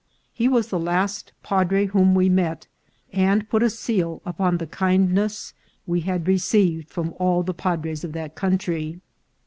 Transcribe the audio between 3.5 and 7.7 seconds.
a seal upon the kindness we had received from all the